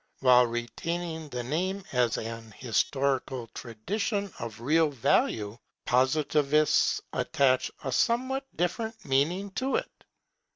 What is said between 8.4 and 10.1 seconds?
different meaning to it.